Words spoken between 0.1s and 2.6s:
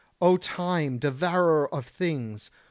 O time, devourer of things!